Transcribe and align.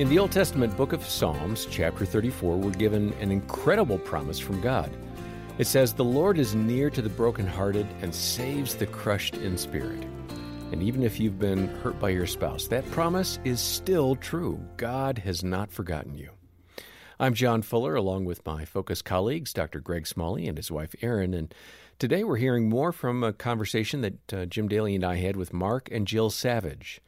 In 0.00 0.08
the 0.08 0.18
Old 0.18 0.32
Testament 0.32 0.74
book 0.78 0.94
of 0.94 1.04
Psalms, 1.04 1.66
chapter 1.70 2.06
34, 2.06 2.56
we're 2.56 2.70
given 2.70 3.12
an 3.20 3.30
incredible 3.30 3.98
promise 3.98 4.38
from 4.38 4.58
God. 4.62 4.90
It 5.58 5.66
says, 5.66 5.92
The 5.92 6.02
Lord 6.02 6.38
is 6.38 6.54
near 6.54 6.88
to 6.88 7.02
the 7.02 7.10
brokenhearted 7.10 7.86
and 8.00 8.14
saves 8.14 8.74
the 8.74 8.86
crushed 8.86 9.34
in 9.34 9.58
spirit. 9.58 10.02
And 10.72 10.82
even 10.82 11.02
if 11.02 11.20
you've 11.20 11.38
been 11.38 11.68
hurt 11.68 12.00
by 12.00 12.08
your 12.08 12.26
spouse, 12.26 12.66
that 12.68 12.90
promise 12.92 13.40
is 13.44 13.60
still 13.60 14.16
true. 14.16 14.58
God 14.78 15.18
has 15.18 15.44
not 15.44 15.70
forgotten 15.70 16.14
you. 16.14 16.30
I'm 17.18 17.34
John 17.34 17.60
Fuller, 17.60 17.94
along 17.94 18.24
with 18.24 18.46
my 18.46 18.64
Focus 18.64 19.02
colleagues, 19.02 19.52
Dr. 19.52 19.80
Greg 19.80 20.06
Smalley 20.06 20.48
and 20.48 20.56
his 20.56 20.70
wife 20.70 20.94
Erin, 21.02 21.34
and 21.34 21.54
today 21.98 22.24
we're 22.24 22.36
hearing 22.36 22.70
more 22.70 22.92
from 22.92 23.22
a 23.22 23.34
conversation 23.34 24.00
that 24.00 24.32
uh, 24.32 24.46
Jim 24.46 24.66
Daly 24.66 24.94
and 24.94 25.04
I 25.04 25.16
had 25.16 25.36
with 25.36 25.52
Mark 25.52 25.90
and 25.92 26.06
Jill 26.06 26.30
Savage. 26.30 27.02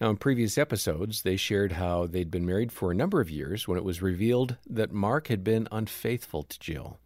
Now, 0.00 0.08
in 0.08 0.16
previous 0.16 0.56
episodes, 0.56 1.22
they 1.22 1.36
shared 1.36 1.72
how 1.72 2.06
they'd 2.06 2.30
been 2.30 2.46
married 2.46 2.72
for 2.72 2.90
a 2.90 2.94
number 2.94 3.20
of 3.20 3.28
years 3.28 3.68
when 3.68 3.76
it 3.76 3.84
was 3.84 4.00
revealed 4.00 4.56
that 4.68 4.92
Mark 4.92 5.28
had 5.28 5.44
been 5.44 5.68
unfaithful 5.70 6.42
to 6.44 6.58
Jill. 6.58 6.98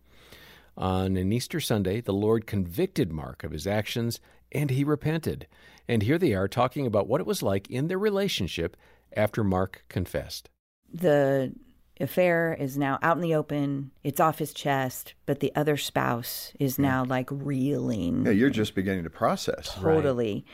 On 0.77 1.17
an 1.17 1.33
Easter 1.33 1.59
Sunday, 1.59 2.01
the 2.01 2.13
Lord 2.13 2.47
convicted 2.47 3.11
Mark 3.13 3.43
of 3.43 3.51
his 3.51 3.67
actions 3.67 4.21
and 4.53 4.71
he 4.71 4.85
repented. 4.85 5.49
And 5.89 6.03
here 6.03 6.19
they 6.19 6.35
are 6.35 6.47
talking 6.47 6.87
about 6.87 7.09
what 7.09 7.21
it 7.21 7.27
was 7.27 7.43
like 7.43 7.69
in 7.69 7.89
their 7.89 7.99
relationship 7.99 8.77
after 9.17 9.43
Mark 9.43 9.85
confessed. 9.89 10.49
The 10.93 11.53
affair 12.01 12.57
is 12.59 12.77
now 12.77 12.99
out 13.03 13.17
in 13.17 13.23
the 13.23 13.35
open. 13.35 13.91
It's 14.03 14.21
off 14.21 14.39
his 14.39 14.53
chest, 14.53 15.15
but 15.27 15.41
the 15.41 15.53
other 15.55 15.77
spouse 15.77 16.53
is 16.59 16.79
now 16.79 17.05
like 17.05 17.29
reeling. 17.31 18.27
Yeah, 18.27 18.33
you're 18.33 18.51
just 18.51 18.75
beginning 18.75 19.05
to 19.05 19.11
process. 19.11 19.75
Totally. 19.75 20.45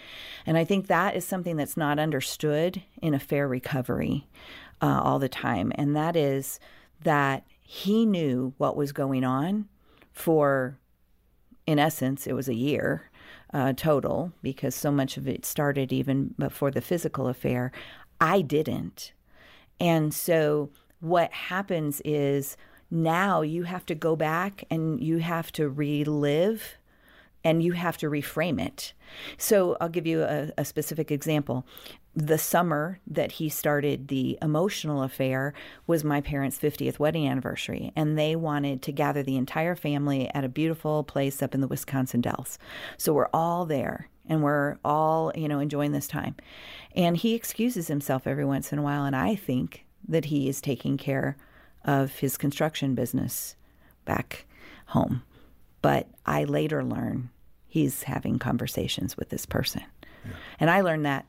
And 0.46 0.58
I 0.58 0.64
think 0.64 0.86
that 0.86 1.16
is 1.16 1.24
something 1.24 1.56
that's 1.56 1.76
not 1.76 1.98
understood 1.98 2.82
in 3.00 3.14
affair 3.14 3.48
recovery 3.48 4.28
uh, 4.82 5.00
all 5.02 5.18
the 5.18 5.28
time. 5.28 5.72
And 5.76 5.96
that 5.96 6.16
is 6.16 6.60
that 7.02 7.44
he 7.60 8.04
knew 8.04 8.52
what 8.58 8.76
was 8.76 8.92
going 8.92 9.24
on 9.24 9.68
for, 10.12 10.78
in 11.66 11.78
essence, 11.78 12.26
it 12.26 12.34
was 12.34 12.48
a 12.48 12.54
year. 12.54 13.06
Uh, 13.52 13.72
total, 13.72 14.32
because 14.42 14.76
so 14.76 14.92
much 14.92 15.16
of 15.16 15.26
it 15.26 15.44
started 15.44 15.92
even 15.92 16.32
before 16.38 16.70
the 16.70 16.80
physical 16.80 17.26
affair. 17.26 17.72
I 18.20 18.42
didn't. 18.42 19.12
And 19.80 20.14
so 20.14 20.70
what 21.00 21.32
happens 21.32 22.00
is 22.04 22.56
now 22.90 23.42
you 23.42 23.64
have 23.64 23.86
to 23.86 23.94
go 23.94 24.16
back 24.16 24.64
and 24.70 25.02
you 25.02 25.18
have 25.18 25.52
to 25.52 25.68
relive 25.68 26.76
and 27.42 27.62
you 27.62 27.72
have 27.72 27.96
to 27.98 28.10
reframe 28.10 28.60
it. 28.60 28.92
So 29.38 29.76
I'll 29.80 29.88
give 29.88 30.06
you 30.06 30.22
a, 30.22 30.50
a, 30.58 30.64
specific 30.64 31.10
example. 31.10 31.66
The 32.14 32.38
summer 32.38 33.00
that 33.06 33.32
he 33.32 33.48
started 33.48 34.08
the 34.08 34.38
emotional 34.42 35.02
affair 35.02 35.54
was 35.86 36.04
my 36.04 36.20
parents' 36.20 36.58
50th 36.58 36.98
wedding 36.98 37.26
anniversary, 37.26 37.92
and 37.96 38.18
they 38.18 38.36
wanted 38.36 38.82
to 38.82 38.92
gather 38.92 39.22
the 39.22 39.36
entire 39.36 39.74
family 39.74 40.30
at 40.34 40.44
a 40.44 40.48
beautiful 40.48 41.02
place 41.02 41.42
up 41.42 41.54
in 41.54 41.60
the 41.60 41.68
Wisconsin 41.68 42.20
Dells. 42.20 42.58
So 42.98 43.12
we're 43.14 43.30
all 43.32 43.64
there 43.64 44.08
and 44.28 44.42
we're 44.42 44.76
all, 44.84 45.32
you 45.34 45.48
know, 45.48 45.60
enjoying 45.60 45.92
this 45.92 46.06
time. 46.06 46.36
And 46.94 47.16
he 47.16 47.34
excuses 47.34 47.88
himself 47.88 48.26
every 48.26 48.44
once 48.44 48.72
in 48.72 48.78
a 48.78 48.82
while, 48.82 49.04
and 49.04 49.16
I 49.16 49.34
think 49.34 49.86
that 50.08 50.26
he 50.26 50.48
is 50.48 50.60
taking 50.60 50.96
care 50.96 51.36
of 51.84 52.18
his 52.18 52.36
construction 52.36 52.94
business 52.94 53.56
back 54.04 54.46
home. 54.86 55.22
But 55.82 56.08
I 56.26 56.44
later 56.44 56.84
learn 56.84 57.30
he's 57.66 58.02
having 58.02 58.38
conversations 58.38 59.16
with 59.16 59.30
this 59.30 59.46
person. 59.46 59.82
Yeah. 60.24 60.32
And 60.58 60.70
I 60.70 60.82
learned 60.82 61.06
that 61.06 61.26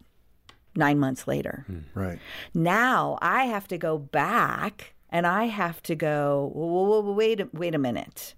nine 0.76 1.00
months 1.00 1.28
later. 1.28 1.66
Mm, 1.70 1.84
right. 1.94 2.20
Now 2.54 3.18
I 3.22 3.46
have 3.46 3.68
to 3.70 3.78
go 3.78 3.98
back 3.98 4.94
and 5.10 5.28
I 5.28 5.46
have 5.46 5.82
to 5.84 5.96
go, 5.96 6.52
wait, 6.56 7.54
wait 7.54 7.76
a 7.76 7.80
minute. 7.80 8.34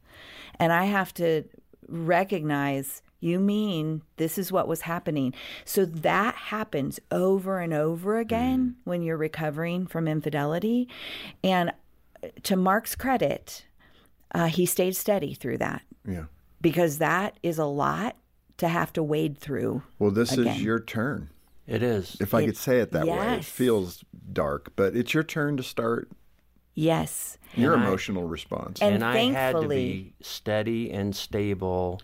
And 0.59 0.73
I 0.73 0.85
have 0.85 1.13
to 1.16 1.43
recognize 1.88 3.01
you 3.23 3.39
mean 3.39 4.01
this 4.17 4.38
is 4.38 4.51
what 4.51 4.67
was 4.67 4.81
happening. 4.81 5.34
So 5.63 5.85
that 5.85 6.35
happens 6.35 7.00
over 7.09 7.59
and 7.59 7.73
over 7.73 8.17
again 8.17 8.75
mm. 8.75 8.81
when 8.84 9.01
you're 9.01 9.17
recovering 9.17 9.88
from 9.88 10.07
infidelity. 10.07 10.89
And 11.44 11.72
uh, 12.22 12.28
to 12.44 12.57
Mark's 12.57 12.95
credit, 12.95 13.66
uh, 14.35 14.47
he 14.47 14.66
stayed 14.66 14.95
steady 14.95 15.34
through 15.34 15.59
that. 15.59 15.84
Yeah. 16.06 16.25
Because 16.59 16.97
that 16.97 17.38
is 17.44 17.57
a 17.57 17.66
lot 17.66 18.17
to 18.57 18.67
have 18.67 18.91
to 18.94 19.03
wade 19.03 19.38
through. 19.38 19.84
Well, 20.00 20.11
this 20.11 20.34
again. 20.34 20.47
is 20.47 20.61
your 20.61 20.79
turn. 20.79 21.29
It 21.66 21.81
is. 21.81 22.17
If 22.19 22.34
I 22.34 22.41
it, 22.41 22.47
could 22.47 22.57
say 22.57 22.79
it 22.79 22.91
that 22.91 23.05
yes. 23.05 23.17
way, 23.17 23.35
it 23.38 23.45
feels 23.45 24.03
dark, 24.34 24.73
but 24.75 24.97
it's 24.97 25.13
your 25.13 25.23
turn 25.23 25.55
to 25.57 25.63
start. 25.63 26.09
Yes. 26.75 27.38
Your 27.55 27.73
and 27.73 27.84
emotional 27.84 28.28
I, 28.28 28.31
response. 28.31 28.81
And, 28.81 28.95
and 28.95 29.03
I 29.03 29.17
had 29.31 29.53
to 29.53 29.67
be 29.67 30.13
steady 30.22 30.91
and 30.91 31.16
stable 31.16 32.01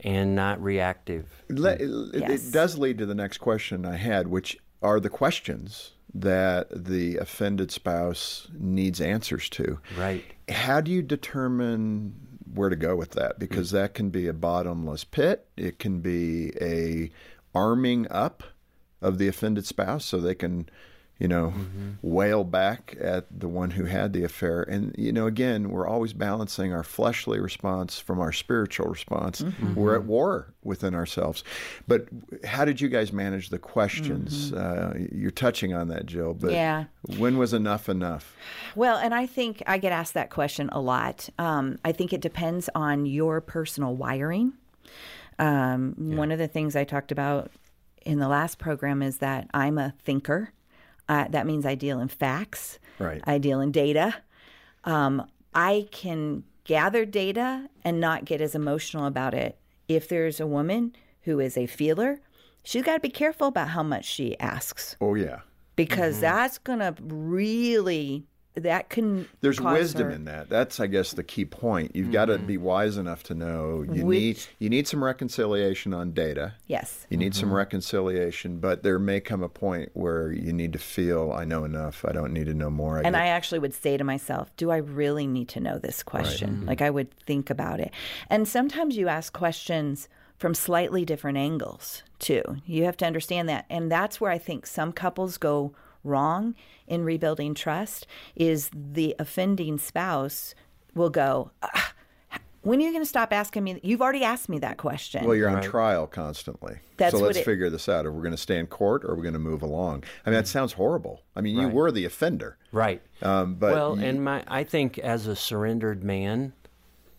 and 0.00 0.34
not 0.34 0.62
reactive. 0.62 1.26
It, 1.48 1.58
yes. 1.58 2.48
it 2.48 2.52
does 2.52 2.78
lead 2.78 2.98
to 2.98 3.06
the 3.06 3.14
next 3.14 3.38
question 3.38 3.84
I 3.84 3.96
had, 3.96 4.28
which 4.28 4.58
are 4.82 5.00
the 5.00 5.10
questions 5.10 5.92
that 6.14 6.68
the 6.70 7.16
offended 7.16 7.70
spouse 7.70 8.48
needs 8.52 9.00
answers 9.00 9.48
to. 9.50 9.78
Right. 9.96 10.24
How 10.48 10.80
do 10.80 10.90
you 10.90 11.02
determine 11.02 12.14
where 12.54 12.70
to 12.70 12.76
go 12.76 12.96
with 12.96 13.10
that? 13.12 13.38
Because 13.38 13.68
mm. 13.68 13.72
that 13.72 13.94
can 13.94 14.10
be 14.10 14.26
a 14.26 14.32
bottomless 14.32 15.04
pit. 15.04 15.46
It 15.56 15.78
can 15.78 16.00
be 16.00 16.52
a 16.60 17.10
arming 17.54 18.06
up 18.10 18.42
of 19.00 19.18
the 19.18 19.28
offended 19.28 19.66
spouse 19.66 20.04
so 20.04 20.18
they 20.18 20.34
can 20.34 20.68
you 21.18 21.26
know, 21.26 21.52
mm-hmm. 21.56 21.90
wail 22.02 22.44
back 22.44 22.96
at 23.00 23.26
the 23.30 23.48
one 23.48 23.70
who 23.70 23.84
had 23.84 24.12
the 24.12 24.22
affair. 24.22 24.62
And, 24.62 24.94
you 24.96 25.12
know, 25.12 25.26
again, 25.26 25.70
we're 25.70 25.86
always 25.86 26.12
balancing 26.12 26.72
our 26.72 26.84
fleshly 26.84 27.40
response 27.40 27.98
from 27.98 28.20
our 28.20 28.30
spiritual 28.30 28.86
response. 28.86 29.42
Mm-hmm. 29.42 29.74
We're 29.74 29.96
at 29.96 30.04
war 30.04 30.54
within 30.62 30.94
ourselves. 30.94 31.42
But 31.88 32.06
how 32.44 32.64
did 32.64 32.80
you 32.80 32.88
guys 32.88 33.12
manage 33.12 33.48
the 33.48 33.58
questions? 33.58 34.52
Mm-hmm. 34.52 35.02
Uh, 35.02 35.06
you're 35.10 35.32
touching 35.32 35.74
on 35.74 35.88
that, 35.88 36.06
Jill, 36.06 36.34
but 36.34 36.52
yeah. 36.52 36.84
when 37.16 37.36
was 37.36 37.52
enough 37.52 37.88
enough? 37.88 38.36
Well, 38.76 38.98
and 38.98 39.12
I 39.12 39.26
think 39.26 39.62
I 39.66 39.78
get 39.78 39.90
asked 39.90 40.14
that 40.14 40.30
question 40.30 40.68
a 40.70 40.80
lot. 40.80 41.28
Um, 41.38 41.78
I 41.84 41.90
think 41.90 42.12
it 42.12 42.20
depends 42.20 42.70
on 42.76 43.06
your 43.06 43.40
personal 43.40 43.96
wiring. 43.96 44.52
Um, 45.40 45.94
yeah. 45.98 46.16
One 46.16 46.30
of 46.30 46.38
the 46.38 46.48
things 46.48 46.76
I 46.76 46.84
talked 46.84 47.10
about 47.10 47.50
in 48.06 48.18
the 48.20 48.28
last 48.28 48.58
program 48.58 49.02
is 49.02 49.18
that 49.18 49.48
I'm 49.52 49.78
a 49.78 49.94
thinker. 50.04 50.52
Uh, 51.08 51.26
that 51.30 51.46
means 51.46 51.64
I 51.64 51.74
deal 51.74 52.00
in 52.00 52.08
facts. 52.08 52.78
Right. 52.98 53.22
I 53.24 53.38
deal 53.38 53.60
in 53.60 53.72
data. 53.72 54.14
Um, 54.84 55.26
I 55.54 55.88
can 55.90 56.44
gather 56.64 57.04
data 57.04 57.68
and 57.84 58.00
not 58.00 58.24
get 58.24 58.40
as 58.40 58.54
emotional 58.54 59.06
about 59.06 59.34
it. 59.34 59.58
If 59.88 60.08
there's 60.08 60.38
a 60.38 60.46
woman 60.46 60.94
who 61.22 61.40
is 61.40 61.56
a 61.56 61.66
feeler, 61.66 62.20
she's 62.62 62.82
got 62.82 62.94
to 62.94 63.00
be 63.00 63.08
careful 63.08 63.48
about 63.48 63.68
how 63.68 63.82
much 63.82 64.04
she 64.04 64.38
asks. 64.38 64.96
Oh, 65.00 65.14
yeah. 65.14 65.40
Because 65.76 66.16
mm-hmm. 66.16 66.22
that's 66.22 66.58
going 66.58 66.80
to 66.80 66.94
really 67.00 68.26
that 68.60 68.88
can 68.88 69.28
there's 69.40 69.60
wisdom 69.60 70.08
her... 70.08 70.10
in 70.10 70.24
that. 70.24 70.48
That's 70.48 70.80
i 70.80 70.86
guess 70.86 71.12
the 71.12 71.24
key 71.24 71.44
point. 71.44 71.94
You've 71.94 72.06
mm-hmm. 72.06 72.12
got 72.12 72.26
to 72.26 72.38
be 72.38 72.56
wise 72.56 72.96
enough 72.96 73.22
to 73.24 73.34
know 73.34 73.82
you 73.82 74.06
Which... 74.06 74.18
need 74.18 74.40
you 74.58 74.68
need 74.68 74.88
some 74.88 75.02
reconciliation 75.02 75.94
on 75.94 76.12
data. 76.12 76.54
Yes. 76.66 77.06
You 77.10 77.16
need 77.16 77.32
mm-hmm. 77.32 77.40
some 77.40 77.52
reconciliation 77.52 78.58
but 78.58 78.82
there 78.82 78.98
may 78.98 79.20
come 79.20 79.42
a 79.42 79.48
point 79.48 79.90
where 79.94 80.32
you 80.32 80.52
need 80.52 80.72
to 80.72 80.78
feel 80.78 81.32
i 81.32 81.44
know 81.44 81.64
enough. 81.64 82.04
I 82.04 82.12
don't 82.12 82.32
need 82.32 82.46
to 82.46 82.54
know 82.54 82.70
more. 82.70 82.98
I 82.98 83.02
and 83.02 83.14
get... 83.14 83.22
i 83.22 83.26
actually 83.28 83.58
would 83.58 83.74
say 83.74 83.96
to 83.96 84.04
myself 84.04 84.54
do 84.56 84.70
i 84.70 84.76
really 84.76 85.26
need 85.26 85.48
to 85.50 85.60
know 85.60 85.78
this 85.78 86.02
question? 86.02 86.50
Right. 86.50 86.56
mm-hmm. 86.58 86.68
like 86.68 86.82
i 86.82 86.90
would 86.90 87.12
think 87.12 87.50
about 87.50 87.80
it. 87.80 87.92
And 88.30 88.46
sometimes 88.46 88.96
you 88.96 89.08
ask 89.08 89.32
questions 89.32 90.08
from 90.38 90.54
slightly 90.54 91.04
different 91.04 91.36
angles 91.36 92.02
too. 92.20 92.42
You 92.64 92.84
have 92.84 92.96
to 92.98 93.06
understand 93.06 93.48
that. 93.48 93.66
And 93.68 93.90
that's 93.90 94.20
where 94.20 94.30
i 94.30 94.38
think 94.38 94.66
some 94.66 94.92
couples 94.92 95.38
go 95.38 95.74
wrong 96.08 96.54
in 96.86 97.04
rebuilding 97.04 97.54
trust 97.54 98.06
is 98.34 98.70
the 98.72 99.14
offending 99.18 99.78
spouse 99.78 100.54
will 100.94 101.10
go, 101.10 101.50
ah, 101.62 101.92
when 102.62 102.80
are 102.80 102.82
you 102.82 102.90
going 102.90 103.02
to 103.02 103.08
stop 103.08 103.32
asking 103.32 103.64
me? 103.64 103.80
You've 103.82 104.02
already 104.02 104.24
asked 104.24 104.48
me 104.48 104.58
that 104.58 104.76
question. 104.76 105.24
Well, 105.24 105.34
you're 105.34 105.48
on 105.48 105.56
right. 105.56 105.64
trial 105.64 106.06
constantly. 106.06 106.78
That's 106.96 107.16
so 107.16 107.22
let's 107.22 107.38
it, 107.38 107.44
figure 107.44 107.70
this 107.70 107.88
out. 107.88 108.04
Are 108.04 108.12
we 108.12 108.20
going 108.20 108.32
to 108.32 108.36
stay 108.36 108.58
in 108.58 108.66
court 108.66 109.04
or 109.04 109.12
are 109.12 109.14
we 109.14 109.22
going 109.22 109.34
to 109.34 109.38
move 109.38 109.62
along? 109.62 110.04
I 110.26 110.30
mean, 110.30 110.38
that 110.38 110.48
sounds 110.48 110.72
horrible. 110.72 111.22
I 111.36 111.40
mean, 111.40 111.56
right. 111.56 111.62
you 111.62 111.68
were 111.68 111.90
the 111.92 112.04
offender. 112.04 112.58
Right. 112.72 113.00
Um, 113.22 113.54
but 113.54 113.72
well, 113.72 113.98
you, 113.98 114.04
and 114.04 114.24
my, 114.24 114.44
I 114.48 114.64
think 114.64 114.98
as 114.98 115.26
a 115.26 115.36
surrendered 115.36 116.02
man, 116.02 116.52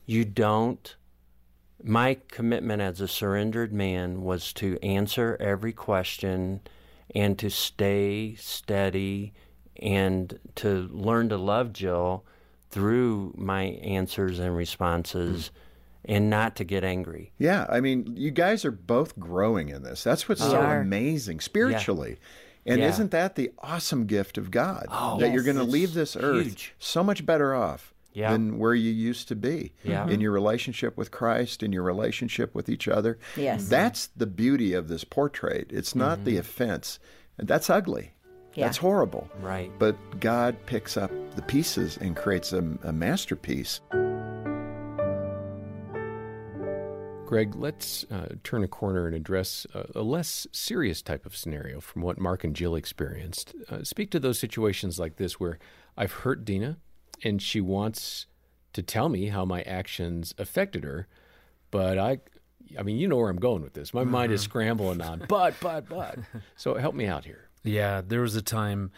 you 0.06 0.26
don't. 0.26 0.96
My 1.82 2.18
commitment 2.28 2.82
as 2.82 3.00
a 3.00 3.08
surrendered 3.08 3.72
man 3.72 4.22
was 4.22 4.52
to 4.54 4.78
answer 4.84 5.38
every 5.40 5.72
question 5.72 6.60
and 7.16 7.38
to 7.40 7.50
stay 7.50 8.36
steady 8.36 9.34
and 9.78 10.40
to 10.56 10.88
learn 10.92 11.30
to 11.30 11.38
love 11.38 11.74
Jill 11.74 12.26
through 12.70 13.34
my 13.38 13.64
answers 13.64 14.40
and 14.40 14.56
responses. 14.56 15.46
Mm. 15.46 15.60
And 16.06 16.30
not 16.30 16.56
to 16.56 16.64
get 16.64 16.86
angry. 16.86 17.34
Yeah, 17.38 17.68
I 17.70 17.82
mean, 17.82 18.14
you 18.16 18.32
guys 18.32 18.64
are 18.64 18.72
both 18.72 19.20
growing 19.20 19.68
in 19.68 19.84
this. 19.84 20.02
That's 20.02 20.30
what's 20.30 20.40
so 20.42 20.60
amazing 20.62 21.42
spiritually. 21.42 22.18
And 22.66 22.80
Yeah. 22.80 22.88
isn't 22.88 23.12
that 23.12 23.36
the 23.36 23.52
awesome 23.60 24.06
gift 24.06 24.38
of 24.38 24.50
God? 24.50 24.86
Oh, 24.90 25.20
that 25.20 25.34
you're 25.34 25.44
going 25.44 25.58
to 25.58 25.64
leave 25.64 25.94
this 25.94 26.16
earth 26.16 26.46
huge. 26.46 26.74
so 26.80 27.04
much 27.04 27.26
better 27.26 27.54
off 27.54 27.94
Yeah. 28.14 28.32
than 28.32 28.58
where 28.58 28.74
you 28.74 28.92
used 28.92 29.28
to 29.30 29.36
be 29.36 29.74
Yeah. 29.84 30.08
in 30.08 30.20
your 30.20 30.32
relationship 30.32 30.98
with 30.98 31.12
Christ, 31.12 31.62
in 31.64 31.72
your 31.72 31.84
relationship 31.84 32.54
with 32.56 32.68
each 32.70 32.88
other. 32.88 33.20
Yes. 33.38 33.68
That's 33.70 34.08
the 34.08 34.26
beauty 34.26 34.74
of 34.74 34.88
this 34.88 35.04
portrait. 35.04 35.68
It's 35.72 35.96
not 35.96 36.26
the 36.26 36.38
offense. 36.38 37.00
That's 37.38 37.70
ugly. 37.70 38.14
Yeah. 38.56 38.66
That's 38.66 38.78
horrible. 38.78 39.30
Right. 39.42 39.72
But 39.78 40.20
God 40.20 40.58
picks 40.66 40.98
up 40.98 41.12
the 41.36 41.42
pieces 41.44 41.98
and 41.98 42.16
creates 42.16 42.52
a, 42.52 42.64
a 42.84 42.92
masterpiece. 42.92 43.80
Greg, 47.26 47.54
let's 47.56 48.06
uh, 48.12 48.30
turn 48.44 48.64
a 48.64 48.68
corner 48.68 49.06
and 49.06 49.16
address 49.16 49.68
a, 49.76 50.00
a 50.00 50.02
less 50.02 50.48
serious 50.52 51.04
type 51.04 51.28
of 51.28 51.38
scenario 51.38 51.80
from 51.80 52.02
what 52.02 52.18
Mark 52.20 52.44
and 52.44 52.56
Jill 52.56 52.74
experienced. 52.76 53.54
Uh, 53.70 53.84
speak 53.84 54.10
to 54.12 54.20
those 54.20 54.40
situations 54.40 54.98
like 54.98 55.18
this 55.18 55.40
where 55.40 55.60
I've 55.96 56.12
hurt 56.12 56.44
Dina 56.44 56.78
and 57.24 57.42
she 57.42 57.62
wants 57.62 58.26
to 58.74 58.82
tell 58.82 59.10
me 59.10 59.28
how 59.28 59.46
my 59.46 59.62
actions 59.64 60.34
affected 60.38 60.84
her, 60.84 61.08
but 61.72 61.98
I. 61.98 62.20
I 62.78 62.84
mean, 62.84 62.98
you 62.98 63.08
know 63.08 63.16
where 63.16 63.32
I'm 63.32 63.40
going 63.40 63.64
with 63.64 63.74
this. 63.74 63.96
My 63.96 64.04
mind 64.04 64.32
is 64.32 64.42
scrambling 64.42 65.02
on, 65.02 65.26
but, 65.28 65.56
but, 65.60 65.90
but. 65.90 66.20
So 66.56 66.76
help 66.76 66.94
me 66.94 67.08
out 67.08 67.26
here. 67.26 67.50
Yeah, 67.64 68.02
there 68.06 68.22
was 68.22 68.36
a 68.36 68.44
time 68.44 68.92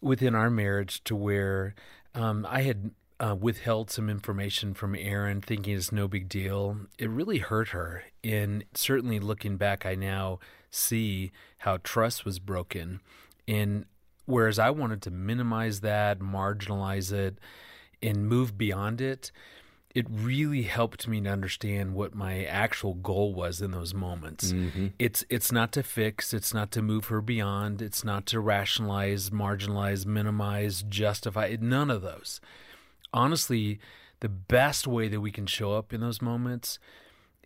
within 0.00 0.36
our 0.36 0.48
marriage 0.48 1.02
to 1.04 1.16
where 1.16 1.74
um, 2.14 2.46
I 2.48 2.62
had 2.62 2.92
uh, 3.20 3.36
withheld 3.38 3.90
some 3.90 4.08
information 4.08 4.72
from 4.74 4.94
Erin, 4.94 5.42
thinking 5.42 5.76
it's 5.76 5.92
no 5.92 6.08
big 6.08 6.28
deal. 6.28 6.78
It 6.98 7.10
really 7.10 7.38
hurt 7.38 7.68
her. 7.68 8.04
And 8.24 8.64
certainly 8.74 9.20
looking 9.20 9.56
back, 9.56 9.84
I 9.84 9.94
now 9.94 10.38
see 10.70 11.30
how 11.58 11.78
trust 11.78 12.24
was 12.24 12.38
broken. 12.38 13.00
And 13.46 13.84
whereas 14.26 14.58
I 14.58 14.70
wanted 14.70 15.02
to 15.02 15.10
minimize 15.10 15.80
that, 15.80 16.20
marginalize 16.20 17.12
it, 17.12 17.38
and 18.02 18.28
move 18.28 18.56
beyond 18.56 19.00
it, 19.00 19.30
it 19.94 20.06
really 20.08 20.62
helped 20.62 21.08
me 21.08 21.20
to 21.20 21.28
understand 21.28 21.94
what 21.94 22.14
my 22.14 22.44
actual 22.44 22.94
goal 22.94 23.34
was 23.34 23.60
in 23.60 23.72
those 23.72 23.92
moments. 23.92 24.52
Mm-hmm. 24.52 24.88
It's 24.98 25.24
it's 25.28 25.50
not 25.50 25.72
to 25.72 25.82
fix, 25.82 26.32
it's 26.32 26.54
not 26.54 26.70
to 26.72 26.82
move 26.82 27.06
her 27.06 27.20
beyond, 27.20 27.82
it's 27.82 28.04
not 28.04 28.26
to 28.26 28.40
rationalize, 28.40 29.30
marginalize, 29.30 30.06
minimize, 30.06 30.84
justify, 30.88 31.56
none 31.60 31.90
of 31.90 32.02
those. 32.02 32.40
Honestly, 33.12 33.80
the 34.20 34.28
best 34.28 34.86
way 34.86 35.08
that 35.08 35.20
we 35.20 35.32
can 35.32 35.46
show 35.46 35.72
up 35.72 35.92
in 35.92 36.00
those 36.00 36.22
moments 36.22 36.78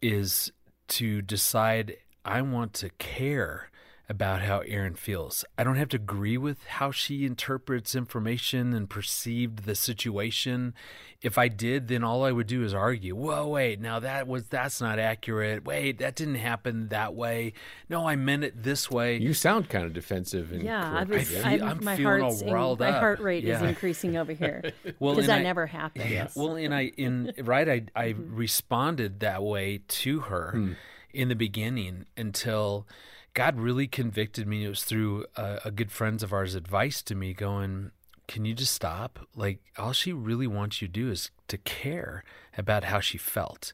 is 0.02 0.52
to 0.88 1.22
decide 1.22 1.96
I 2.26 2.42
want 2.42 2.74
to 2.74 2.90
care 2.90 3.70
about 4.06 4.42
how 4.42 4.58
Erin 4.60 4.94
feels. 4.94 5.46
I 5.56 5.64
don't 5.64 5.76
have 5.76 5.88
to 5.90 5.96
agree 5.96 6.36
with 6.36 6.62
how 6.66 6.90
she 6.90 7.24
interprets 7.24 7.94
information 7.94 8.74
and 8.74 8.88
perceived 8.90 9.60
the 9.64 9.74
situation. 9.74 10.74
If 11.22 11.38
I 11.38 11.48
did, 11.48 11.88
then 11.88 12.04
all 12.04 12.22
I 12.22 12.30
would 12.30 12.46
do 12.46 12.62
is 12.64 12.74
argue. 12.74 13.16
Whoa, 13.16 13.46
wait, 13.48 13.80
now 13.80 14.00
that 14.00 14.28
was 14.28 14.44
that's 14.48 14.78
not 14.82 14.98
accurate. 14.98 15.64
Wait, 15.64 15.98
that 16.00 16.16
didn't 16.16 16.34
happen 16.34 16.88
that 16.88 17.14
way. 17.14 17.54
No, 17.88 18.06
I 18.06 18.14
meant 18.16 18.44
it 18.44 18.62
this 18.62 18.90
way. 18.90 19.16
You 19.16 19.32
sound 19.32 19.70
kind 19.70 19.86
of 19.86 19.94
defensive 19.94 20.52
and 20.52 20.62
Yeah, 20.62 20.86
I 20.86 21.04
correct, 21.06 21.08
was. 21.10 21.32
yeah? 21.32 21.42
feel- 21.50 21.64
I'm, 21.64 21.70
I'm 21.78 21.84
my 21.84 21.96
feeling 21.96 22.20
all 22.22 22.28
heart's 22.28 22.42
in- 22.42 22.52
riled 22.52 22.80
my 22.80 22.90
heart 22.90 23.20
rate 23.20 23.44
is 23.46 23.62
increasing 23.62 24.18
over 24.18 24.32
here 24.32 24.70
Well, 24.98 25.14
because 25.14 25.28
that 25.28 25.38
I- 25.38 25.42
never 25.42 25.66
happens. 25.66 26.10
Yeah. 26.10 26.28
Well, 26.36 26.56
and 26.56 26.74
I 26.74 26.92
in 26.98 27.32
right, 27.42 27.68
I 27.68 27.84
I 27.96 28.08
Mm-hmm. 28.12 28.36
responded 28.36 29.20
that 29.20 29.42
way 29.42 29.80
to 29.88 30.20
her 30.20 30.50
Hmm. 30.52 30.72
in 31.14 31.28
the 31.28 31.36
beginning 31.36 32.04
until 32.18 32.86
God 33.34 33.58
really 33.58 33.88
convicted 33.88 34.46
me. 34.46 34.64
It 34.64 34.68
was 34.68 34.84
through 34.84 35.26
a, 35.36 35.60
a 35.66 35.70
good 35.70 35.90
friends 35.90 36.22
of 36.22 36.32
ours' 36.32 36.54
advice 36.54 37.02
to 37.02 37.14
me, 37.14 37.34
going, 37.34 37.90
"Can 38.28 38.44
you 38.44 38.54
just 38.54 38.72
stop? 38.72 39.26
Like 39.34 39.58
all 39.76 39.92
she 39.92 40.12
really 40.12 40.46
wants 40.46 40.80
you 40.80 40.88
to 40.88 40.92
do 40.92 41.10
is 41.10 41.30
to 41.48 41.58
care 41.58 42.24
about 42.56 42.84
how 42.84 43.00
she 43.00 43.18
felt." 43.18 43.72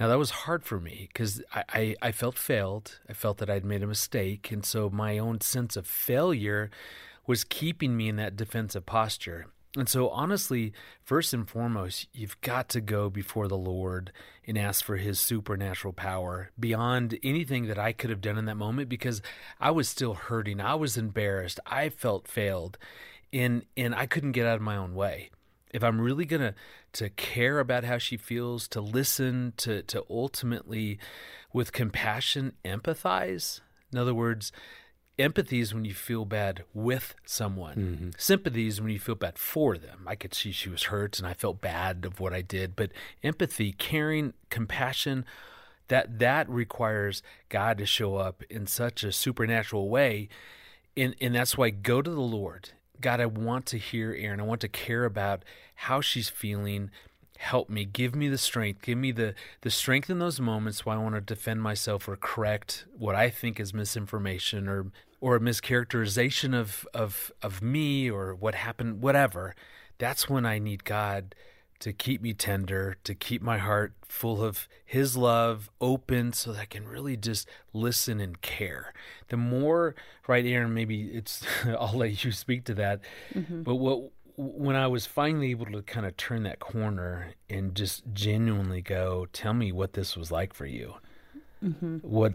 Now 0.00 0.08
that 0.08 0.18
was 0.18 0.30
hard 0.30 0.64
for 0.64 0.80
me 0.80 1.08
because 1.12 1.42
I, 1.52 1.64
I, 1.68 1.96
I 2.00 2.12
felt 2.12 2.38
failed. 2.38 3.00
I 3.08 3.12
felt 3.12 3.38
that 3.38 3.50
I'd 3.50 3.64
made 3.64 3.82
a 3.82 3.86
mistake, 3.86 4.50
and 4.50 4.64
so 4.64 4.88
my 4.88 5.18
own 5.18 5.40
sense 5.40 5.76
of 5.76 5.86
failure 5.86 6.70
was 7.26 7.44
keeping 7.44 7.96
me 7.96 8.08
in 8.08 8.16
that 8.16 8.36
defensive 8.36 8.86
posture. 8.86 9.46
And 9.76 9.88
so, 9.88 10.10
honestly, 10.10 10.74
first 11.02 11.32
and 11.32 11.48
foremost, 11.48 12.06
you've 12.12 12.38
got 12.42 12.68
to 12.70 12.80
go 12.80 13.08
before 13.08 13.48
the 13.48 13.56
Lord 13.56 14.12
and 14.46 14.58
ask 14.58 14.84
for 14.84 14.96
His 14.96 15.18
supernatural 15.18 15.94
power 15.94 16.50
beyond 16.60 17.18
anything 17.22 17.66
that 17.68 17.78
I 17.78 17.92
could 17.92 18.10
have 18.10 18.20
done 18.20 18.36
in 18.36 18.44
that 18.46 18.56
moment 18.56 18.90
because 18.90 19.22
I 19.58 19.70
was 19.70 19.88
still 19.88 20.12
hurting. 20.12 20.60
I 20.60 20.74
was 20.74 20.98
embarrassed. 20.98 21.58
I 21.64 21.88
felt 21.88 22.28
failed, 22.28 22.76
and 23.32 23.64
and 23.74 23.94
I 23.94 24.04
couldn't 24.04 24.32
get 24.32 24.46
out 24.46 24.56
of 24.56 24.62
my 24.62 24.76
own 24.76 24.94
way. 24.94 25.30
If 25.72 25.82
I'm 25.82 26.02
really 26.02 26.26
gonna 26.26 26.54
to 26.94 27.08
care 27.08 27.58
about 27.58 27.84
how 27.84 27.96
she 27.96 28.18
feels, 28.18 28.68
to 28.68 28.80
listen, 28.82 29.54
to 29.58 29.82
to 29.84 30.04
ultimately, 30.10 30.98
with 31.54 31.72
compassion, 31.72 32.52
empathize. 32.62 33.60
In 33.90 33.98
other 33.98 34.14
words, 34.14 34.52
empathy 35.18 35.60
is 35.60 35.74
when 35.74 35.84
you 35.84 35.94
feel 35.94 36.24
bad 36.24 36.64
with 36.72 37.14
someone. 37.24 37.76
Mm-hmm. 37.76 38.10
Sympathy 38.16 38.66
is 38.66 38.80
when 38.80 38.90
you 38.90 38.98
feel 38.98 39.14
bad 39.14 39.38
for 39.38 39.76
them. 39.76 40.06
I 40.06 40.14
could 40.14 40.34
see 40.34 40.52
she 40.52 40.68
was 40.68 40.84
hurt 40.84 41.18
and 41.18 41.26
I 41.26 41.34
felt 41.34 41.60
bad 41.60 42.04
of 42.04 42.20
what 42.20 42.32
I 42.32 42.42
did. 42.42 42.74
But 42.76 42.90
empathy, 43.22 43.72
caring, 43.72 44.32
compassion, 44.50 45.24
that 45.88 46.18
that 46.18 46.48
requires 46.48 47.22
God 47.48 47.78
to 47.78 47.86
show 47.86 48.16
up 48.16 48.42
in 48.48 48.66
such 48.66 49.04
a 49.04 49.12
supernatural 49.12 49.88
way. 49.88 50.28
And 50.96 51.14
and 51.20 51.34
that's 51.34 51.56
why 51.56 51.70
go 51.70 52.02
to 52.02 52.10
the 52.10 52.20
Lord. 52.20 52.70
God, 53.00 53.20
I 53.20 53.26
want 53.26 53.66
to 53.66 53.78
hear 53.78 54.14
Erin. 54.16 54.40
I 54.40 54.44
want 54.44 54.60
to 54.60 54.68
care 54.68 55.04
about 55.04 55.44
how 55.74 56.00
she's 56.00 56.28
feeling. 56.28 56.90
Help 57.42 57.68
me. 57.68 57.84
Give 57.84 58.14
me 58.14 58.28
the 58.28 58.38
strength. 58.38 58.82
Give 58.82 58.96
me 58.96 59.10
the, 59.10 59.34
the 59.62 59.70
strength 59.70 60.08
in 60.08 60.20
those 60.20 60.38
moments 60.38 60.86
where 60.86 60.96
I 60.96 61.02
want 61.02 61.16
to 61.16 61.20
defend 61.20 61.60
myself 61.60 62.06
or 62.06 62.16
correct 62.16 62.84
what 62.96 63.16
I 63.16 63.30
think 63.30 63.58
is 63.58 63.74
misinformation 63.74 64.68
or 64.68 64.86
or 65.20 65.36
a 65.36 65.40
mischaracterization 65.40 66.54
of, 66.54 66.86
of 66.94 67.32
of 67.42 67.60
me 67.60 68.08
or 68.08 68.32
what 68.32 68.54
happened, 68.54 69.02
whatever. 69.02 69.56
That's 69.98 70.30
when 70.30 70.46
I 70.46 70.60
need 70.60 70.84
God 70.84 71.34
to 71.80 71.92
keep 71.92 72.22
me 72.22 72.32
tender, 72.32 72.96
to 73.02 73.12
keep 73.12 73.42
my 73.42 73.58
heart 73.58 73.92
full 74.06 74.40
of 74.40 74.68
His 74.84 75.16
love, 75.16 75.68
open, 75.80 76.32
so 76.32 76.52
that 76.52 76.60
I 76.60 76.64
can 76.66 76.86
really 76.86 77.16
just 77.16 77.48
listen 77.72 78.20
and 78.20 78.40
care. 78.40 78.94
The 79.28 79.36
more, 79.36 79.96
right, 80.28 80.46
Erin, 80.46 80.74
maybe 80.74 81.06
it's, 81.08 81.44
I'll 81.66 81.98
let 81.98 82.22
you 82.22 82.30
speak 82.30 82.64
to 82.66 82.74
that. 82.74 83.00
Mm-hmm. 83.34 83.62
But 83.64 83.74
what, 83.74 84.12
when 84.54 84.76
I 84.76 84.86
was 84.86 85.06
finally 85.06 85.50
able 85.50 85.66
to 85.66 85.82
kind 85.82 86.06
of 86.06 86.16
turn 86.16 86.42
that 86.44 86.58
corner 86.58 87.34
and 87.48 87.74
just 87.74 88.02
genuinely 88.12 88.82
go, 88.82 89.26
tell 89.32 89.54
me 89.54 89.72
what 89.72 89.92
this 89.92 90.16
was 90.16 90.30
like 90.30 90.54
for 90.54 90.66
you. 90.66 90.94
Mm-hmm. 91.64 91.98
What, 91.98 92.34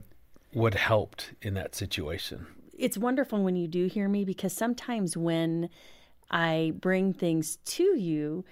what 0.53 0.73
helped 0.73 1.33
in 1.41 1.53
that 1.55 1.75
situation? 1.75 2.47
it's 2.77 2.97
wonderful 2.97 3.43
when 3.43 3.55
you 3.55 3.67
do 3.67 3.87
hear 3.87 4.07
me 4.07 4.23
because 4.23 4.53
sometimes 4.53 5.17
when 5.17 5.69
I 6.29 6.73
bring 6.79 7.13
things 7.13 7.57
to 7.65 7.97
you, 7.97 8.45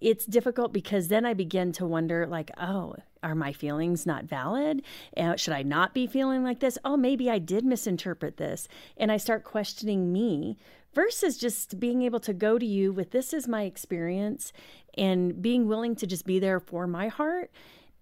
it's 0.00 0.26
difficult 0.26 0.72
because 0.72 1.08
then 1.08 1.24
I 1.24 1.34
begin 1.34 1.72
to 1.72 1.86
wonder, 1.86 2.26
like, 2.26 2.50
oh, 2.58 2.96
are 3.22 3.34
my 3.34 3.52
feelings 3.52 4.06
not 4.06 4.24
valid? 4.24 4.82
Uh, 5.16 5.36
should 5.36 5.54
I 5.54 5.62
not 5.62 5.94
be 5.94 6.06
feeling 6.06 6.44
like 6.44 6.60
this? 6.60 6.78
Oh, 6.84 6.96
maybe 6.96 7.30
I 7.30 7.38
did 7.38 7.64
misinterpret 7.64 8.36
this. 8.36 8.68
And 8.96 9.10
I 9.10 9.16
start 9.16 9.44
questioning 9.44 10.12
me 10.12 10.56
versus 10.94 11.36
just 11.36 11.80
being 11.80 12.02
able 12.02 12.20
to 12.20 12.32
go 12.32 12.58
to 12.58 12.66
you 12.66 12.92
with 12.92 13.10
this 13.10 13.32
is 13.32 13.48
my 13.48 13.62
experience 13.62 14.52
and 14.96 15.42
being 15.42 15.66
willing 15.66 15.94
to 15.96 16.06
just 16.06 16.24
be 16.24 16.38
there 16.38 16.60
for 16.60 16.86
my 16.86 17.08
heart. 17.08 17.50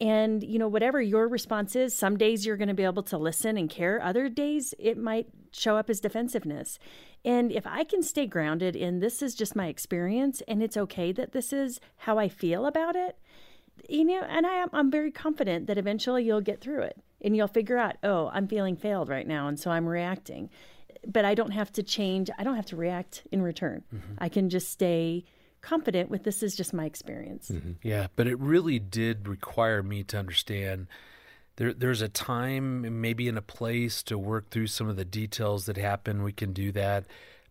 And, 0.05 0.45
you 0.45 0.59
know, 0.59 0.69
whatever 0.69 1.01
your 1.01 1.27
response 1.27 1.75
is, 1.75 1.95
some 1.95 2.19
days 2.19 2.45
you're 2.45 2.59
going 2.59 2.69
to 2.69 2.75
be 2.75 2.85
able 2.85 3.05
to 3.05 3.17
listen 3.17 3.57
and 3.57 3.71
care. 3.71 4.03
Other 4.03 4.29
days 4.29 4.75
it 4.79 4.99
might 4.99 5.29
show 5.51 5.79
up 5.79 5.89
as 5.89 5.99
defensiveness. 5.99 6.79
And 7.25 7.51
if 7.51 7.67
I 7.67 7.85
can 7.85 8.03
stay 8.03 8.27
grounded 8.27 8.77
in 8.77 9.01
this 9.01 9.23
is 9.23 9.35
just 9.35 9.57
my 9.57 9.69
experience 9.69 10.43
and 10.47 10.63
it's 10.63 10.77
okay 10.77 11.11
that 11.13 11.33
this 11.33 11.55
is 11.55 11.81
how 11.97 12.19
I 12.19 12.29
feel 12.29 12.67
about 12.67 12.97
it, 12.97 13.17
you 13.89 14.05
know, 14.05 14.21
and 14.29 14.47
I 14.47 14.57
am, 14.57 14.69
I'm 14.75 14.91
very 14.91 15.11
confident 15.11 15.69
that 15.69 15.79
eventually 15.79 16.23
you'll 16.23 16.43
get 16.43 16.61
through 16.61 16.83
it 16.83 17.01
and 17.23 17.35
you'll 17.35 17.49
figure 17.49 17.79
out, 17.79 17.97
oh, 18.03 18.31
I'm 18.31 18.47
feeling 18.47 18.77
failed 18.77 19.09
right 19.09 19.27
now. 19.27 19.49
And 19.49 19.59
so 19.59 19.71
I'm 19.71 19.87
reacting. 19.87 20.51
But 21.07 21.25
I 21.25 21.35
don't 21.35 21.53
have 21.53 21.73
to 21.73 21.83
change, 21.83 22.29
I 22.37 22.45
don't 22.45 22.57
have 22.57 22.67
to 22.67 22.77
react 22.77 23.23
in 23.33 23.41
return. 23.41 23.85
Mm-hmm. 23.95 24.15
I 24.19 24.29
can 24.29 24.51
just 24.51 24.71
stay 24.71 25.25
confident 25.65 26.11
with 26.11 26.25
this 26.25 26.43
is 26.43 26.55
just 26.55 26.73
my 26.73 26.85
experience. 26.85 27.51
Mm-hmm. 27.51 27.73
Yeah, 27.83 28.09
but 28.17 28.27
it 28.27 28.39
really 28.39 28.79
did 28.79 29.27
require 29.27 29.83
me 29.83 30.05
to 30.05 30.19
understand 30.19 30.87
there 31.57 31.73
there's 31.73 32.03
a 32.03 32.09
time 32.09 33.01
maybe 33.01 33.29
in 33.29 33.37
a 33.37 33.43
place 33.43 34.03
to 34.05 34.19
work 34.19 34.51
through 34.51 34.67
some 34.67 34.89
of 34.89 34.97
the 34.97 35.05
details 35.05 35.67
that 35.67 35.77
happen. 35.77 36.23
We 36.23 36.33
can 36.33 36.53
do 36.53 36.73
that. 36.73 37.05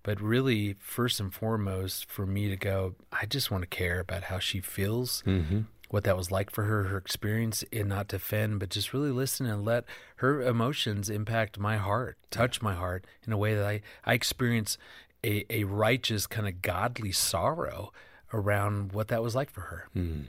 But 0.03 0.19
really, 0.19 0.75
first 0.79 1.21
and 1.21 1.33
foremost, 1.33 2.09
for 2.11 2.25
me 2.25 2.49
to 2.49 2.57
go, 2.57 2.95
I 3.13 3.25
just 3.25 3.49
want 3.49 3.61
to 3.61 3.67
care 3.67 4.01
about 4.01 4.23
how 4.23 4.39
she 4.39 4.59
feels. 4.59 5.23
Mm-hmm. 5.25 5.61
what 5.89 6.03
that 6.03 6.17
was 6.17 6.31
like 6.31 6.49
for 6.49 6.63
her, 6.63 6.85
her 6.85 6.97
experience, 6.97 7.63
and 7.71 7.87
not 7.87 8.07
defend, 8.07 8.59
but 8.59 8.69
just 8.69 8.93
really 8.93 9.11
listen 9.11 9.45
and 9.45 9.63
let 9.63 9.85
her 10.17 10.41
emotions 10.41 11.09
impact 11.09 11.59
my 11.59 11.77
heart, 11.77 12.17
touch 12.31 12.61
my 12.61 12.73
heart 12.73 13.05
in 13.25 13.31
a 13.31 13.37
way 13.37 13.53
that 13.55 13.65
I, 13.65 13.81
I 14.03 14.13
experience 14.13 14.77
a, 15.23 15.45
a 15.49 15.63
righteous, 15.63 16.27
kind 16.27 16.47
of 16.47 16.61
godly 16.61 17.11
sorrow 17.11 17.91
around 18.33 18.91
what 18.93 19.09
that 19.09 19.21
was 19.21 19.35
like 19.35 19.49
for 19.49 19.61
her. 19.61 19.87
Mm. 19.95 20.25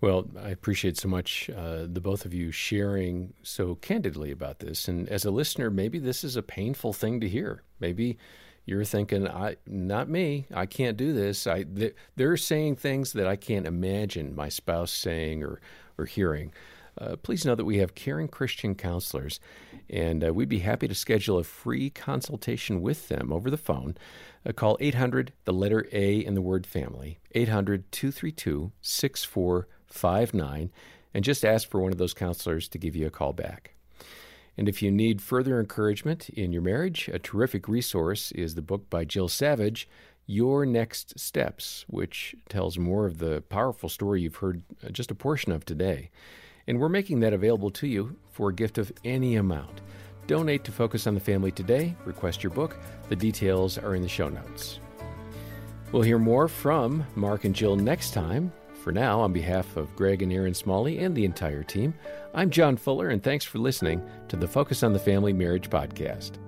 Well, 0.00 0.26
I 0.42 0.48
appreciate 0.48 0.96
so 0.96 1.08
much 1.08 1.50
uh, 1.50 1.86
the 1.86 2.00
both 2.00 2.24
of 2.24 2.32
you 2.32 2.52
sharing 2.52 3.34
so 3.42 3.74
candidly 3.76 4.30
about 4.30 4.60
this. 4.60 4.88
And 4.88 5.08
as 5.10 5.26
a 5.26 5.30
listener, 5.30 5.70
maybe 5.70 5.98
this 5.98 6.24
is 6.24 6.36
a 6.36 6.42
painful 6.42 6.94
thing 6.94 7.20
to 7.20 7.28
hear. 7.28 7.62
Maybe 7.80 8.16
you're 8.64 8.84
thinking, 8.84 9.28
"I, 9.28 9.56
not 9.66 10.08
me. 10.08 10.46
I 10.54 10.64
can't 10.64 10.96
do 10.96 11.12
this." 11.12 11.46
I, 11.46 11.66
they're 12.16 12.36
saying 12.38 12.76
things 12.76 13.12
that 13.12 13.26
I 13.26 13.36
can't 13.36 13.66
imagine 13.66 14.34
my 14.34 14.48
spouse 14.48 14.92
saying 14.92 15.42
or 15.42 15.60
or 15.98 16.06
hearing. 16.06 16.52
Uh, 17.00 17.16
please 17.16 17.46
know 17.46 17.54
that 17.54 17.64
we 17.64 17.78
have 17.78 17.94
caring 17.94 18.28
Christian 18.28 18.74
counselors, 18.74 19.40
and 19.88 20.22
uh, 20.22 20.34
we'd 20.34 20.48
be 20.48 20.58
happy 20.58 20.86
to 20.86 20.94
schedule 20.94 21.38
a 21.38 21.44
free 21.44 21.88
consultation 21.88 22.82
with 22.82 23.08
them 23.08 23.32
over 23.32 23.50
the 23.50 23.56
phone. 23.56 23.96
Uh, 24.46 24.52
call 24.52 24.76
800, 24.80 25.32
the 25.44 25.52
letter 25.52 25.86
A 25.92 26.18
in 26.18 26.34
the 26.34 26.42
word 26.42 26.66
family, 26.66 27.18
800 27.32 27.90
232 27.90 28.72
6459, 28.82 30.70
and 31.14 31.24
just 31.24 31.44
ask 31.44 31.68
for 31.68 31.80
one 31.80 31.92
of 31.92 31.98
those 31.98 32.14
counselors 32.14 32.68
to 32.68 32.78
give 32.78 32.94
you 32.94 33.06
a 33.06 33.10
call 33.10 33.32
back. 33.32 33.74
And 34.56 34.68
if 34.68 34.82
you 34.82 34.90
need 34.90 35.22
further 35.22 35.58
encouragement 35.58 36.28
in 36.30 36.52
your 36.52 36.60
marriage, 36.60 37.08
a 37.08 37.18
terrific 37.18 37.66
resource 37.66 38.30
is 38.32 38.54
the 38.54 38.62
book 38.62 38.90
by 38.90 39.06
Jill 39.06 39.28
Savage, 39.28 39.88
Your 40.26 40.66
Next 40.66 41.18
Steps, 41.18 41.86
which 41.88 42.34
tells 42.50 42.78
more 42.78 43.06
of 43.06 43.18
the 43.18 43.40
powerful 43.48 43.88
story 43.88 44.20
you've 44.20 44.36
heard 44.36 44.62
uh, 44.84 44.90
just 44.90 45.10
a 45.10 45.14
portion 45.14 45.50
of 45.50 45.64
today. 45.64 46.10
And 46.66 46.78
we're 46.78 46.88
making 46.88 47.20
that 47.20 47.32
available 47.32 47.70
to 47.72 47.86
you 47.86 48.16
for 48.30 48.50
a 48.50 48.54
gift 48.54 48.78
of 48.78 48.92
any 49.04 49.36
amount. 49.36 49.80
Donate 50.26 50.64
to 50.64 50.72
Focus 50.72 51.06
on 51.06 51.14
the 51.14 51.20
Family 51.20 51.50
today, 51.50 51.96
request 52.04 52.42
your 52.42 52.50
book. 52.50 52.76
The 53.08 53.16
details 53.16 53.78
are 53.78 53.94
in 53.94 54.02
the 54.02 54.08
show 54.08 54.28
notes. 54.28 54.78
We'll 55.92 56.02
hear 56.02 56.18
more 56.18 56.46
from 56.46 57.04
Mark 57.16 57.44
and 57.44 57.54
Jill 57.54 57.74
next 57.74 58.12
time. 58.12 58.52
For 58.84 58.92
now, 58.92 59.20
on 59.20 59.32
behalf 59.32 59.76
of 59.76 59.94
Greg 59.96 60.22
and 60.22 60.32
Erin 60.32 60.54
Smalley 60.54 61.00
and 61.00 61.14
the 61.14 61.24
entire 61.24 61.62
team, 61.62 61.92
I'm 62.32 62.48
John 62.48 62.76
Fuller, 62.76 63.08
and 63.08 63.22
thanks 63.22 63.44
for 63.44 63.58
listening 63.58 64.02
to 64.28 64.36
the 64.36 64.48
Focus 64.48 64.82
on 64.82 64.92
the 64.92 64.98
Family 64.98 65.32
Marriage 65.32 65.68
Podcast. 65.68 66.38